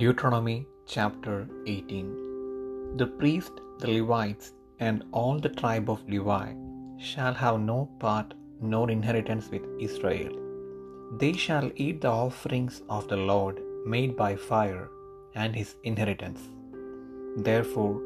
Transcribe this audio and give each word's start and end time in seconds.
Deuteronomy 0.00 0.66
chapter 0.94 1.34
18 1.66 2.96
The 3.00 3.06
priest, 3.18 3.52
the 3.80 3.90
Levites, 3.92 4.46
and 4.86 5.04
all 5.18 5.36
the 5.44 5.52
tribe 5.60 5.88
of 5.92 6.02
Levi 6.14 6.48
shall 7.08 7.34
have 7.42 7.58
no 7.60 7.78
part 8.04 8.34
nor 8.72 8.90
inheritance 8.94 9.46
with 9.54 9.64
Israel. 9.86 10.32
They 11.22 11.32
shall 11.44 11.68
eat 11.84 12.00
the 12.02 12.14
offerings 12.26 12.76
of 12.96 13.06
the 13.12 13.20
Lord 13.30 13.60
made 13.94 14.14
by 14.22 14.32
fire, 14.50 14.86
and 15.42 15.54
his 15.60 15.72
inheritance. 15.90 16.42
Therefore 17.48 17.96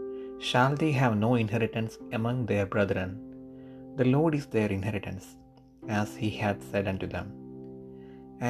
shall 0.50 0.74
they 0.82 0.92
have 1.02 1.16
no 1.26 1.32
inheritance 1.44 1.96
among 2.18 2.38
their 2.50 2.66
brethren. 2.74 3.12
The 4.00 4.10
Lord 4.16 4.34
is 4.40 4.46
their 4.56 4.70
inheritance, 4.78 5.28
as 6.00 6.12
he 6.24 6.30
hath 6.42 6.60
said 6.72 6.88
unto 6.92 7.08
them. 7.16 7.30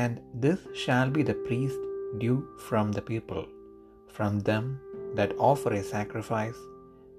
And 0.02 0.20
this 0.45 0.61
shall 0.83 1.09
be 1.19 1.25
the 1.30 1.41
priest 1.48 1.80
due 2.19 2.46
from 2.59 2.92
the 2.92 3.02
people, 3.02 3.46
from 4.09 4.41
them 4.41 4.80
that 5.14 5.34
offer 5.38 5.73
a 5.73 5.82
sacrifice, 5.82 6.56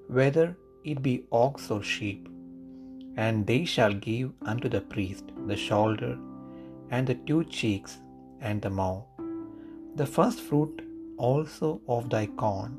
whether 0.08 0.58
it 0.84 1.02
be 1.02 1.24
ox 1.32 1.72
or 1.72 1.82
sheep. 1.82 2.28
And 3.18 3.46
they 3.46 3.66
shall 3.66 3.94
give 3.94 4.32
unto 4.46 4.70
the 4.70 4.82
priest 4.82 5.26
the 5.48 5.58
shoulder, 5.58 6.18
and 6.90 7.08
the 7.08 7.16
two 7.16 7.44
cheeks, 7.46 8.00
and 8.42 8.62
the 8.62 8.70
maw, 8.70 9.04
the 9.96 10.06
first 10.06 10.42
fruit 10.42 10.82
also 11.18 11.82
of 11.88 12.10
thy 12.10 12.26
corn, 12.26 12.78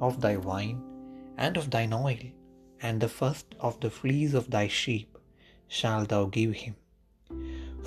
of 0.00 0.20
thy 0.20 0.36
wine, 0.36 0.80
and 1.36 1.56
of 1.56 1.70
thine 1.70 1.92
oil, 1.92 2.18
and 2.80 3.00
the 3.00 3.08
first 3.08 3.54
of 3.60 3.78
the 3.80 3.90
fleece 3.90 4.34
of 4.34 4.50
thy 4.50 4.68
sheep 4.68 5.18
shalt 5.68 6.08
thou 6.08 6.24
give 6.24 6.54
him. 6.54 6.76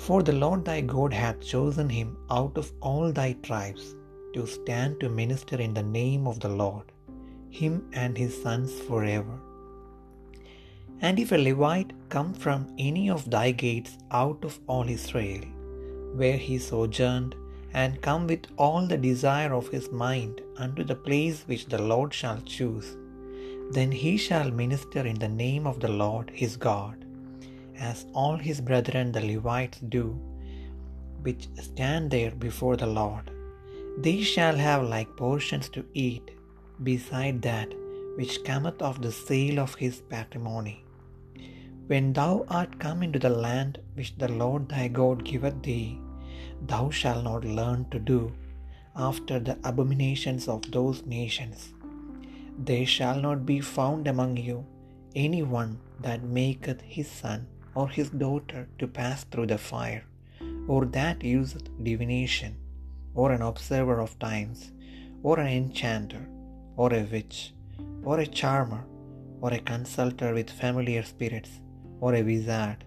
For 0.06 0.18
the 0.22 0.38
Lord 0.42 0.60
thy 0.66 0.80
God 0.82 1.12
hath 1.20 1.40
chosen 1.52 1.88
him 1.88 2.10
out 2.30 2.56
of 2.62 2.72
all 2.88 3.06
thy 3.12 3.30
tribes 3.46 3.86
to 4.34 4.42
stand 4.46 5.00
to 5.00 5.08
minister 5.20 5.56
in 5.64 5.72
the 5.78 5.88
name 6.00 6.28
of 6.30 6.38
the 6.44 6.52
Lord, 6.60 6.86
him 7.60 7.74
and 8.02 8.16
his 8.22 8.34
sons 8.44 8.72
forever. 8.88 9.36
And 11.00 11.18
if 11.22 11.32
a 11.32 11.40
Levite 11.46 11.92
come 12.14 12.30
from 12.44 12.60
any 12.78 13.04
of 13.16 13.30
thy 13.30 13.48
gates 13.64 13.94
out 14.10 14.44
of 14.48 14.60
all 14.66 14.88
Israel, 14.98 15.44
where 16.20 16.38
he 16.46 16.58
sojourned, 16.68 17.34
and 17.82 18.04
come 18.06 18.26
with 18.32 18.46
all 18.66 18.86
the 18.86 19.02
desire 19.08 19.52
of 19.58 19.72
his 19.76 19.88
mind 20.04 20.36
unto 20.64 20.84
the 20.84 21.00
place 21.08 21.40
which 21.50 21.66
the 21.72 21.82
Lord 21.92 22.12
shall 22.20 22.40
choose, 22.56 22.90
then 23.76 23.90
he 24.04 24.14
shall 24.28 24.50
minister 24.62 25.02
in 25.12 25.18
the 25.24 25.34
name 25.44 25.66
of 25.66 25.80
the 25.80 25.94
Lord 26.04 26.30
his 26.42 26.56
God, 26.68 27.05
as 27.78 28.06
all 28.12 28.36
his 28.36 28.60
brethren 28.60 29.12
the 29.12 29.20
Levites 29.20 29.80
do, 29.80 30.06
which 31.22 31.48
stand 31.68 32.10
there 32.10 32.30
before 32.30 32.76
the 32.76 32.86
Lord. 32.86 33.30
They 33.98 34.22
shall 34.22 34.56
have 34.56 34.82
like 34.94 35.16
portions 35.16 35.68
to 35.70 35.84
eat, 35.94 36.30
beside 36.82 37.42
that 37.42 37.68
which 38.16 38.44
cometh 38.44 38.80
of 38.82 39.02
the 39.02 39.12
sale 39.12 39.58
of 39.58 39.74
his 39.74 40.00
patrimony. 40.14 40.84
When 41.86 42.12
thou 42.12 42.44
art 42.48 42.78
come 42.78 43.02
into 43.02 43.18
the 43.18 43.30
land 43.30 43.78
which 43.94 44.16
the 44.18 44.30
Lord 44.42 44.68
thy 44.68 44.88
God 44.88 45.24
giveth 45.24 45.62
thee, 45.62 45.98
thou 46.70 46.90
shalt 46.90 47.24
not 47.24 47.44
learn 47.44 47.86
to 47.90 47.98
do 47.98 48.32
after 48.96 49.38
the 49.38 49.58
abominations 49.64 50.48
of 50.48 50.70
those 50.76 51.04
nations. 51.06 51.72
There 52.58 52.86
shall 52.86 53.20
not 53.20 53.44
be 53.44 53.60
found 53.60 54.08
among 54.08 54.36
you 54.36 54.64
any 55.14 55.42
one 55.42 55.78
that 56.00 56.22
maketh 56.22 56.80
his 56.80 57.10
son 57.10 57.46
or 57.78 57.86
his 57.96 58.10
daughter 58.24 58.62
to 58.80 58.94
pass 58.98 59.20
through 59.30 59.48
the 59.52 59.62
fire, 59.72 60.04
or 60.72 60.80
that 60.96 61.18
useth 61.38 61.68
divination, 61.88 62.52
or 63.20 63.28
an 63.32 63.42
observer 63.50 63.98
of 64.04 64.18
times, 64.28 64.60
or 65.22 65.34
an 65.42 65.50
enchanter, 65.60 66.24
or 66.82 66.88
a 67.00 67.04
witch, 67.12 67.38
or 68.08 68.16
a 68.20 68.32
charmer, 68.40 68.82
or 69.42 69.50
a 69.54 69.64
consulter 69.72 70.30
with 70.38 70.58
familiar 70.62 71.04
spirits, 71.12 71.52
or 72.04 72.12
a 72.14 72.26
wizard, 72.30 72.80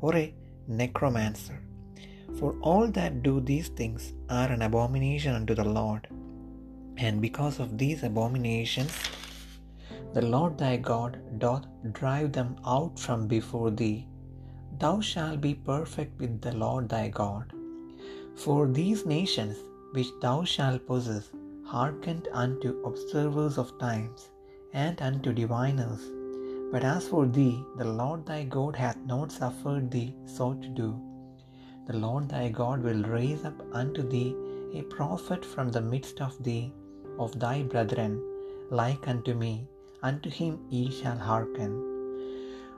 or 0.00 0.12
a 0.24 0.26
necromancer. 0.80 1.58
For 2.38 2.50
all 2.70 2.86
that 2.98 3.22
do 3.26 3.34
these 3.50 3.70
things 3.80 4.02
are 4.38 4.50
an 4.56 4.62
abomination 4.68 5.34
unto 5.38 5.54
the 5.60 5.70
Lord. 5.80 6.04
And 7.06 7.16
because 7.26 7.56
of 7.64 7.76
these 7.82 8.02
abominations, 8.08 8.94
the 10.14 10.24
Lord 10.34 10.54
thy 10.62 10.74
God 10.92 11.12
doth 11.44 11.66
drive 11.98 12.28
them 12.38 12.50
out 12.76 12.94
from 13.04 13.20
before 13.36 13.70
thee. 13.82 13.98
Thou 14.78 15.00
shalt 15.00 15.40
be 15.40 15.54
perfect 15.54 16.20
with 16.20 16.40
the 16.40 16.52
Lord 16.52 16.88
thy 16.88 17.08
God. 17.08 17.52
For 18.36 18.66
these 18.66 19.04
nations 19.04 19.56
which 19.92 20.10
thou 20.20 20.44
shalt 20.44 20.86
possess 20.86 21.30
hearkened 21.64 22.28
unto 22.32 22.82
observers 22.84 23.58
of 23.58 23.78
times, 23.78 24.30
and 24.72 25.00
unto 25.00 25.32
diviners. 25.32 26.00
But 26.72 26.84
as 26.84 27.08
for 27.08 27.26
thee, 27.26 27.64
the 27.76 27.84
Lord 27.84 28.26
thy 28.26 28.44
God 28.44 28.76
hath 28.76 28.98
not 29.04 29.32
suffered 29.32 29.90
thee 29.90 30.14
so 30.24 30.54
to 30.54 30.68
do. 30.68 31.00
The 31.86 31.96
Lord 31.96 32.28
thy 32.28 32.48
God 32.48 32.82
will 32.82 33.02
raise 33.02 33.44
up 33.44 33.60
unto 33.72 34.08
thee 34.08 34.34
a 34.74 34.82
prophet 34.82 35.44
from 35.44 35.70
the 35.70 35.80
midst 35.80 36.20
of 36.20 36.42
thee, 36.42 36.72
of 37.18 37.38
thy 37.38 37.62
brethren, 37.62 38.22
like 38.70 39.08
unto 39.08 39.34
me, 39.34 39.68
unto 40.02 40.30
him 40.30 40.58
ye 40.68 40.90
shall 40.90 41.18
hearken. 41.18 41.89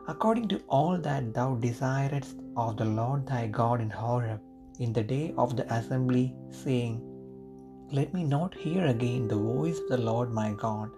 According 0.09 0.49
to 0.49 0.61
all 0.77 0.99
that 0.99 1.33
thou 1.35 1.55
desiredst 1.65 2.39
of 2.57 2.77
the 2.79 2.85
Lord 2.85 3.21
thy 3.27 3.47
God 3.47 3.81
in 3.81 3.91
Horeb, 3.91 4.41
in 4.85 4.93
the 4.93 5.05
day 5.05 5.33
of 5.43 5.55
the 5.59 5.67
assembly, 5.73 6.35
saying, 6.51 6.95
Let 7.99 8.13
me 8.17 8.25
not 8.25 8.53
hear 8.65 8.87
again 8.87 9.29
the 9.29 9.37
voice 9.37 9.79
of 9.83 9.91
the 9.93 10.05
Lord 10.11 10.33
my 10.33 10.51
God, 10.65 10.91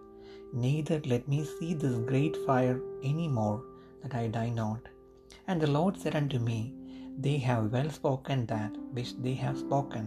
neither 0.64 0.98
let 1.12 1.28
me 1.32 1.44
see 1.44 1.74
this 1.74 1.98
great 2.10 2.36
fire 2.46 2.80
any 3.12 3.28
more, 3.28 3.62
that 4.02 4.14
I 4.14 4.26
die 4.38 4.52
not. 4.62 4.80
And 5.48 5.60
the 5.60 5.72
Lord 5.78 5.98
said 6.02 6.16
unto 6.22 6.38
me, 6.50 6.60
They 7.26 7.36
have 7.48 7.72
well 7.76 7.90
spoken 8.00 8.46
that 8.46 8.72
which 8.96 9.12
they 9.24 9.34
have 9.34 9.58
spoken. 9.58 10.06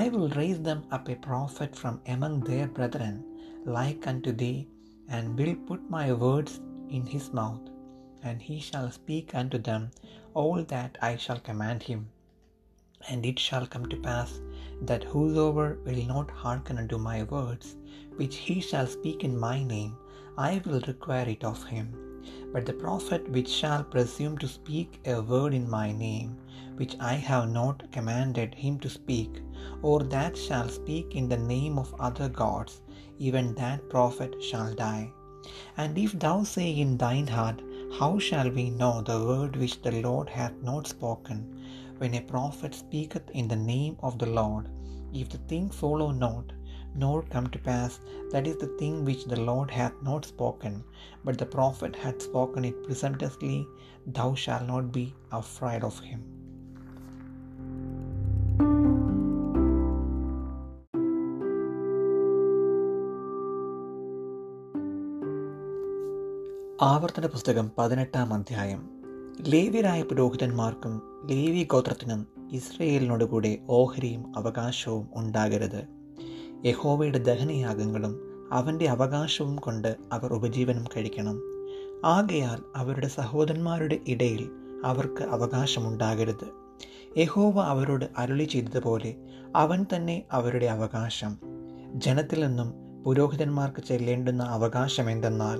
I 0.00 0.08
will 0.08 0.30
raise 0.40 0.60
them 0.62 0.84
up 0.90 1.08
a 1.08 1.16
prophet 1.16 1.74
from 1.76 2.00
among 2.14 2.40
their 2.40 2.66
brethren, 2.66 3.16
like 3.78 4.06
unto 4.06 4.32
thee, 4.32 4.68
and 5.08 5.38
will 5.38 5.56
put 5.68 5.82
my 5.98 6.12
words 6.12 6.60
in 6.88 7.04
his 7.14 7.32
mouth, 7.32 7.64
and 8.22 8.42
he 8.42 8.58
shall 8.58 8.90
speak 8.90 9.34
unto 9.34 9.58
them 9.58 9.90
all 10.34 10.62
that 10.64 10.98
I 11.00 11.16
shall 11.16 11.38
command 11.38 11.82
him. 11.82 12.08
And 13.08 13.24
it 13.24 13.38
shall 13.38 13.66
come 13.66 13.88
to 13.88 13.96
pass 13.96 14.40
that 14.82 15.04
whosoever 15.04 15.78
will 15.84 16.04
not 16.06 16.30
hearken 16.30 16.78
unto 16.78 16.98
my 16.98 17.22
words, 17.22 17.76
which 18.16 18.36
he 18.36 18.60
shall 18.60 18.86
speak 18.86 19.24
in 19.24 19.38
my 19.38 19.62
name, 19.62 19.96
I 20.36 20.60
will 20.64 20.80
require 20.86 21.28
it 21.28 21.44
of 21.44 21.64
him. 21.64 21.94
But 22.52 22.66
the 22.66 22.72
prophet 22.72 23.28
which 23.30 23.48
shall 23.48 23.84
presume 23.84 24.38
to 24.38 24.48
speak 24.48 25.00
a 25.06 25.20
word 25.22 25.54
in 25.54 25.70
my 25.70 25.92
name, 25.92 26.36
which 26.76 26.96
I 26.98 27.14
have 27.14 27.48
not 27.50 27.90
commanded 27.92 28.54
him 28.54 28.78
to 28.80 28.90
speak, 28.90 29.40
or 29.82 30.02
that 30.04 30.36
shall 30.36 30.68
speak 30.68 31.14
in 31.14 31.28
the 31.28 31.36
name 31.36 31.78
of 31.78 31.94
other 31.98 32.28
gods, 32.28 32.80
even 33.18 33.54
that 33.54 33.88
prophet 33.88 34.42
shall 34.42 34.74
die. 34.74 35.12
And 35.76 35.96
if 35.96 36.18
thou 36.18 36.42
say 36.42 36.70
in 36.70 36.96
thine 36.96 37.26
heart, 37.26 37.62
How 37.92 38.18
shall 38.18 38.50
we 38.50 38.68
know 38.68 39.00
the 39.00 39.24
word 39.24 39.56
which 39.56 39.80
the 39.80 40.02
Lord 40.02 40.28
hath 40.28 40.52
not 40.62 40.86
spoken? 40.86 41.62
When 41.98 42.14
a 42.14 42.20
prophet 42.20 42.74
speaketh 42.74 43.30
in 43.30 43.48
the 43.48 43.56
name 43.56 43.96
of 44.00 44.18
the 44.18 44.26
Lord, 44.26 44.68
if 45.14 45.30
the 45.30 45.38
thing 45.38 45.70
follow 45.70 46.10
not, 46.10 46.52
nor 46.94 47.22
come 47.22 47.46
to 47.48 47.58
pass, 47.58 48.00
that 48.32 48.46
is 48.46 48.58
the 48.58 48.76
thing 48.78 49.04
which 49.04 49.24
the 49.24 49.40
Lord 49.40 49.70
hath 49.70 49.94
not 50.02 50.26
spoken, 50.26 50.84
but 51.24 51.38
the 51.38 51.46
prophet 51.46 51.96
hath 51.96 52.20
spoken 52.20 52.66
it 52.66 52.84
presumptuously, 52.84 53.66
thou 54.06 54.34
shalt 54.34 54.66
not 54.66 54.92
be 54.92 55.14
afraid 55.32 55.82
of 55.82 55.98
him. 56.00 56.35
ആവർത്തന 66.82 67.26
പുസ്തകം 67.26 67.70
പതിനെട്ടാം 67.78 68.34
അധ്യായം. 68.34 68.90
ലേവ്യരായ 69.40 70.02
പുരോഹിതന്മാർക്കും 70.02 71.22
ലേവി 71.26 71.64
ഗോത്രത്തിനും 71.64 72.26
ഇസ്രയേലിനോട് 72.52 73.24
കൂടെ 73.24 73.58
ഓഹരിയും 73.68 74.32
അവകാശവും 74.36 75.08
ഉണ്ടാകരുത്. 75.14 75.84
യഹോവയുടെ 76.64 77.18
ദഹനയാഗങ്ങളും 77.18 78.20
അവന്റെ 78.52 78.88
അവകാശവും 78.88 79.56
കൊണ്ട് 79.56 79.96
അവർ 80.12 80.32
ഉപജീവനം 80.32 80.84
കഴിക്കണം. 80.84 81.40
ആകയാൽ 82.04 82.62
അവരുടെ 82.76 83.08
സഹോദരന്മാരുടെ 83.08 84.00
ഇടയിൽ 84.08 84.50
അവർക്ക് 84.84 85.22
അവകാശമുണ്ടാകരുത്. 85.22 86.48
യഹോവ 87.18 87.60
അവരോട് 87.60 88.04
അരുളി 88.18 88.44
ചെയ്തതുപോലെ 88.44 89.14
അവൻ 89.56 89.86
തന്നെ 89.94 90.22
അവരുടെ 90.32 90.66
അവകാശം. 90.66 91.36
ജനത്തിൽ 91.94 92.46
നിന്നും 92.46 92.85
പുരോഹിതന്മാർക്ക് 93.06 93.82
ചെല്ലേണ്ടുന്ന 93.82 94.42
അവകാശം 94.42 95.10
എന്തെന്നാൽ 95.10 95.58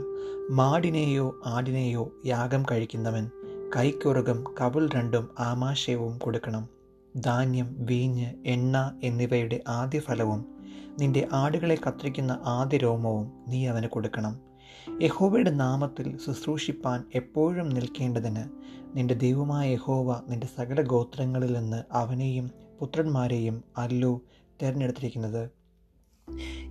മാടിനെയോ 0.50 1.40
ആടിനെയോ 1.46 2.12
യാഗം 2.26 2.62
കഴിക്കുന്നവൻ 2.70 3.30
കൈക്കുറകും 3.76 4.54
കവിൾ 4.60 4.88
രണ്ടും 4.94 5.28
ആമാശയവും 5.38 6.18
കൊടുക്കണം. 6.18 6.68
ധാന്യം 7.16 7.76
വീഞ്ഞ് 7.78 8.34
എണ്ണ 8.46 8.98
എന്നിവയുടെ 9.02 9.60
ആദ്യ 9.68 9.98
ഫലവും 9.98 10.44
നിന്റെ 10.98 11.28
ആടുകളെ 11.32 11.78
കത്തിരിക്കുന്ന 11.86 12.38
ആദ്യ 12.44 12.76
രോമവും 12.76 13.32
നീ 13.48 13.66
അവന് 13.66 13.86
കൊടുക്കണം. 13.86 14.40
യഹോവയുടെ 15.02 15.50
നാമത്തിൽ 15.50 16.18
ശുശ്രൂഷിപ്പാൻ 16.26 17.04
എപ്പോഴും 17.14 17.68
നിൽക്കേണ്ടതിന് 17.68 18.44
നിന്റെ 18.96 19.14
ദൈവമായ 19.14 19.72
യഹോവ 19.72 20.20
നിന്റെ 20.28 20.46
സകല 20.56 20.82
ഗോത്രങ്ങളിൽ 20.82 21.52
നിന്ന് 21.52 21.82
അവനെയും 21.92 22.50
പുത്രന്മാരെയും 22.80 23.64
അല്ലു 23.78 24.20
തിരഞ്ഞെടുത്തിരിക്കുന്നത്. 24.62 25.55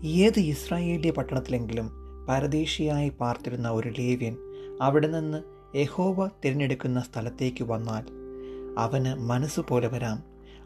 ഏത് 0.04 0.40
ഇസ്രായേലിയ 0.40 1.12
പട്ടണത്തിലെങ്കിലും 1.12 1.92
പരദേശിയായി 2.30 3.10
പാർത്തിരുന്ന 3.10 3.70
ഒരു 3.70 3.90
ലേവ്യൻ 3.90 4.38
അവിടെ 4.82 5.08
നിന്ന് 5.08 5.44
യഹോവ 5.78 6.28
തിരഞ്ഞെടുക്കുന്ന 6.28 7.02
സ്ഥലത്തേക്ക് 7.02 7.64
വന്നാൽ 7.64 8.04
അവന് 8.78 9.16
മനസ്സുപോലെ 9.16 9.88
വരാം. 9.88 10.24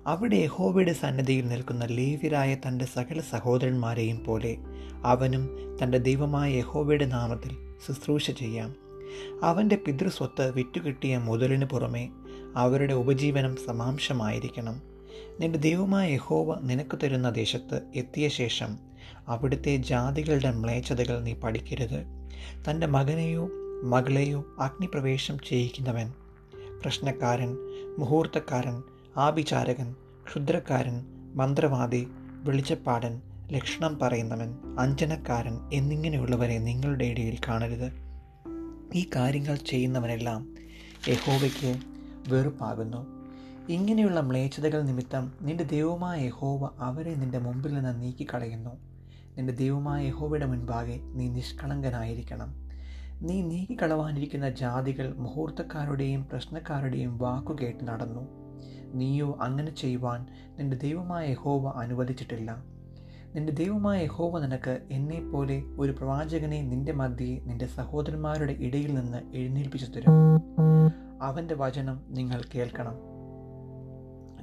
അവിടെ 0.07 0.35
യഹോവയുടെ 0.35 0.93
സന്നദ്ധിയിൽ 0.93 1.47
നിൽക്കുന്ന 1.47 1.85
ലേവ്യരായ 1.85 2.57
തന്റെ 2.67 2.85
സകല 2.85 3.21
സഹോദരന്മാരെയും 3.31 4.23
പോലെ 4.23 4.57
അവനും 5.03 5.49
തന്റെ 5.83 5.97
ദൈവമായ 5.97 6.53
യഹോവയുടെ 6.53 7.05
നാമത്തിൽ 7.05 7.49
ശുശ്രൂഷ 7.87 8.31
ചെയ്യാം. 8.31 8.75
അവന്റെ 9.43 9.75
പിതൃസ്വത്ത് 9.75 10.51
വിറ്റുകിട്ടിയ 10.51 11.17
മുതലിന് 11.17 11.65
പുറമെ 11.65 12.09
അവരുടെ 12.55 12.93
ഉപജീവനം 12.93 13.55
സമാംശമായിരിക്കണം. 13.55 14.98
നിന്റെ 15.39 15.59
ദൈവമായ 15.59 16.13
യഹോവ 16.13 16.59
നിനക്ക് 16.61 16.99
തരുന്ന 17.03 17.29
ദേശത്ത് 17.29 17.81
എത്തിയ 17.95 18.27
ശേഷം 18.27 18.77
അവിടുത്തെ 19.27 19.77
ജാതികളുടെ 19.77 20.51
മ്ലേച്ഛതകൾ 20.51 21.19
നീ 21.19 21.33
പഠിക്കരുത്. 21.33 22.05
തന്റെ 22.69 22.87
മകനെയോ 22.87 23.49
മകളെയോ 23.83 24.45
അഗ്നിപ്രവേശം 24.59 25.37
ചെയ്യിക്കുന്നവൻ 25.49 26.13
പ്രശ്നക്കാരൻ 26.81 27.57
മുഹൂർത്തക്കാരൻ 27.99 28.83
ആഭിചാരകൻ 29.17 29.95
ക്ഷുദ്രക്കാരൻ 30.27 31.05
മന്ത്രവാദി 31.35 32.07
വെളിച്ചപ്പാടൻ 32.43 33.21
ലക്ഷണം 33.51 33.99
പറയുന്നവൻ 33.99 34.55
അഞ്ജനക്കാരൻ 34.79 35.59
എന്നിങ്ങനെയുള്ളവരെ 35.73 36.57
നിങ്ങളുടെ 36.57 37.05
ഇടയിൽ 37.05 37.37
കാണരുത്. 37.47 37.91
ഈ 38.95 39.09
കാര്യങ്ങൾ 39.15 39.55
ചെയ്യുന്നവനെല്ലാം 39.55 40.55
യഹോവയ്ക്ക് 41.07 41.77
വെറുപ്പാകുന്നു. 42.27 43.18
ഇങ്ങനെയുള്ള 43.69 44.19
മ്ലേച്ഛതകൾ 44.19 44.81
നിമിത്തം 44.81 45.33
നിന്റെ 45.41 45.63
ദൈവമായ 45.63 46.25
യഹോവ 46.25 46.69
അവരെ 46.79 47.15
നിന്റെ 47.15 47.39
മുമ്പിൽ 47.39 47.73
നിന്ന് 47.73 48.01
നീക്കിക്കളയുന്നു. 48.01 48.69
നിന്റെ 49.37 49.53
ദൈവമായ 49.53 50.07
യഹോവയുടെ 50.07 50.45
മുൻപാകെ 50.45 50.99
നീ 51.03 51.29
നിഷ്കളങ്കനായിരിക്കണം. 51.29 52.55
നീ 53.21 53.41
നീക്കിക്കളവാനിരിക്കുന്ന 53.41 54.49
ജാതികൾ 54.49 55.13
മുഹൂർത്തക്കാരുടെയും 55.17 56.25
പ്രശ്നക്കാരുടെയും 56.31 57.17
വാക്കു 57.17 57.57
കേട്ട് 57.61 57.87
നടന്നു. 57.87 58.27
നീയോ 58.93 59.37
അങ്ങനെ 59.41 59.75
ചെയ്യുവാൻ 59.75 60.25
നിന്റെ 60.59 60.77
ദൈവമായ 60.77 61.29
യഹോവ 61.29 61.79
അനുവദിച്ചിട്ടില്ല. 61.79 62.63
നിന്റെ 63.35 63.53
ദൈവമായ 63.53 64.03
യഹോവ 64.03 64.39
നിനക്ക് 64.39 64.79
എന്നെപ്പോലെ 64.91 65.63
ഒരു 65.77 65.91
പ്രവാചകനെ 65.91 66.61
നിന്റെ 66.61 66.91
മധ്യയെ 66.91 67.39
നിന്റെ 67.39 67.67
സഹോദരന്മാരുടെ 67.67 68.51
ഇടയിൽ 68.51 68.93
നിന്ന് 68.93 69.35
എഴുന്നേൽപ്പിച്ചു 69.35 69.91
തരും. 69.91 70.11
അവന്റെ 71.21 71.55
വചനം 71.55 72.01
നിങ്ങൾ 72.09 72.41
കേൾക്കണം. 72.55 73.08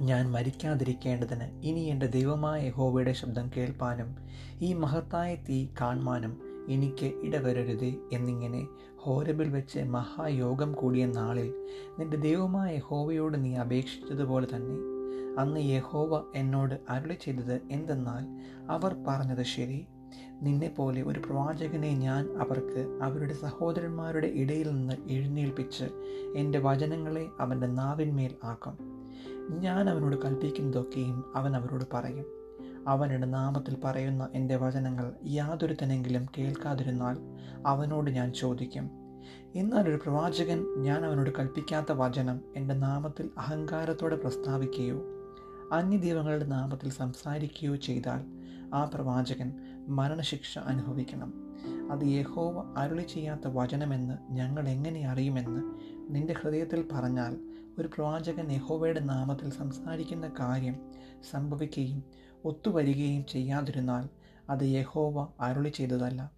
ഞാൻ 0.01 0.31
മരിക്കാതിരിക്കേണ്ടതിന് 0.31 1.65
ഇനി 1.65 1.79
എന്റെ 1.79 2.05
ദൈവമായ 2.05 2.63
യഹോവയുടെ 2.65 3.13
ശബ്ദം 3.13 3.51
കേൾപ്പാനും 3.57 4.15
ഈ 4.61 4.73
മഹത്തായ 4.73 5.35
തീ 5.35 5.67
കാണുവാനും 5.81 6.41
എനിക്ക് 6.69 7.05
ഇടവരരുത് 7.05 7.93
എന്നിങ്ങനെ 8.13 8.67
ഹോരബിൽ 8.97 9.49
വെച്ച് 9.49 9.79
മഹായോഗം 9.79 10.73
കൂടിയ 10.73 11.05
നാളിൽ 11.05 11.65
നിന്റെ 11.99 12.17
ദൈവമായ 12.17 12.75
യഹോവയോട് 12.75 13.43
നീ 13.45 13.55
അപേക്ഷിച്ചതുപോലെ 13.55 14.47
തന്നെ. 14.55 14.77
അന്ന് 15.41 15.59
യഹോവ 15.59 16.23
എന്നോട് 16.35 16.79
അരുളി 16.89 17.17
ചെയ്തത് 17.21 17.61
എന്തെന്നാൽ 17.71 18.25
അവർ 18.69 18.95
പറഞ്ഞത് 19.07 19.43
ശരി. 19.43 19.87
നിന്നെപ്പോലെ 20.41 21.01
ഒരു 21.01 21.19
പ്രവാചകനെ 21.19 21.91
ഞാൻ 21.93 22.37
അവർക്ക് 22.37 22.99
അവരുടെ 23.01 23.33
സഹോദരന്മാരുടെ 23.33 24.27
ഇടയിൽ 24.27 24.71
നിന്ന് 24.71 24.93
എഴുന്നേൽപ്പിച്ച് 25.07 25.83
എന്റെ 26.35 26.59
വചനങ്ങളെ 26.59 27.27
അവന്റെ 27.39 27.67
നാവിന്മേൽ 27.67 28.35
ആക്കും. 28.43 28.96
ഞാൻ 29.49 29.89
അവനോട് 29.89 30.15
കൽപ്പിക്കുന്നതൊക്കെയും 30.25 31.23
അവൻ 31.35 31.55
അവരോട് 31.55 31.83
പറയും. 31.93 32.25
അവനുടെ 32.87 33.25
നാമത്തിൽ 33.25 33.77
പറയുന്ന 33.83 34.29
എന്റെ 34.33 34.55
വചനങ്ങൾ 34.55 35.13
യാതൊരുത്തനെങ്കിലും 35.25 36.25
കേൾക്കാതിരുന്നാൽ 36.37 37.17
അവനോട് 37.67 38.11
ഞാൻ 38.11 38.33
ചോദിക്കും. 38.33 38.89
എന്നാൽ 39.55 39.89
ഒരു 39.89 39.95
പ്രവാചകൻ 39.95 40.65
ഞാൻ 40.77 41.05
അവനോട് 41.05 41.29
കൽപ്പിക്കാത്ത 41.39 41.91
വചനം 41.91 42.41
എന്റെ 42.55 42.73
നാമത്തിൽ 42.73 43.29
അഹങ്കാരത്തോടെ 43.37 44.15
പ്രസ്താവിക്കുകയോ 44.15 45.01
അന്യദൈവങ്ങളുടെ 45.71 46.45
നാമത്തിൽ 46.45 46.89
സംസാരിക്കുകയോ 46.89 47.75
ചെയ്താൽ 47.75 48.25
ആ 48.73 48.83
പ്രവാചകൻ 48.83 49.53
മരണശിക്ഷ 49.87 50.59
അനുഭവിക്കണം. 50.59 51.33
അത് 51.91 52.05
യഹോവ 52.05 52.73
അരുളി 52.77 53.03
ചെയ്യാത്ത 53.03 53.41
വചനമെന്ന് 53.45 54.33
ഞങ്ങൾ 54.33 54.69
എങ്ങനെ 54.69 55.07
അറിയുമെന്ന് 55.09 55.61
നിന്റെ 56.15 56.33
ഹൃദയത്തിൽ 56.33 56.85
പറഞ്ഞാൽ 56.91 57.46
ഒരു 57.79 57.87
പ്രവാചകൻ 57.87 58.51
യഹോവയുടെ 58.51 58.99
നാമത്തിൽ 58.99 59.49
സംസാരിക്കുന്ന 59.49 60.31
കാര്യം 60.39 60.75
സംഭവിക്കുകയും 61.31 62.03
ഒത്തുവരികയും 62.45 63.25
ചെയ്യാതിരുന്നാൽ 63.25 64.09
അത് 64.49 64.63
യഹോവ 64.63 65.27
അരുളി 65.39 65.69
ചെയ്തതല്ല. 65.69 66.31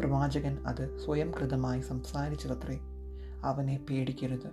പ്രവാചകൻ 0.00 0.66
അത് 0.66 0.98
സ്വയം 0.98 1.30
കൃതമായി 1.30 1.80
സംസാരിച്ചതത്രേ. 1.80 2.78
അവനെ 3.44 3.80
പേടിക്കരുത്. 3.90 4.48